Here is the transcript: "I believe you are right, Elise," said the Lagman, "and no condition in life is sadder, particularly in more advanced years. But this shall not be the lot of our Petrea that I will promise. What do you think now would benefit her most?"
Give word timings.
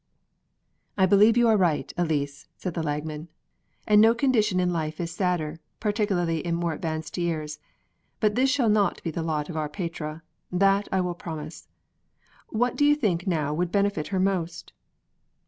"I 0.97 1.05
believe 1.05 1.37
you 1.37 1.47
are 1.47 1.57
right, 1.57 1.93
Elise," 1.95 2.47
said 2.57 2.73
the 2.73 2.81
Lagman, 2.81 3.27
"and 3.85 4.01
no 4.01 4.15
condition 4.15 4.59
in 4.59 4.73
life 4.73 4.99
is 4.99 5.11
sadder, 5.11 5.59
particularly 5.79 6.43
in 6.43 6.55
more 6.55 6.73
advanced 6.73 7.19
years. 7.19 7.59
But 8.19 8.33
this 8.33 8.49
shall 8.49 8.69
not 8.69 9.03
be 9.03 9.11
the 9.11 9.21
lot 9.21 9.47
of 9.47 9.55
our 9.57 9.69
Petrea 9.69 10.23
that 10.51 10.87
I 10.91 11.01
will 11.01 11.13
promise. 11.13 11.67
What 12.47 12.75
do 12.75 12.83
you 12.83 12.95
think 12.95 13.27
now 13.27 13.53
would 13.53 13.71
benefit 13.71 14.07
her 14.07 14.19
most?" 14.19 14.73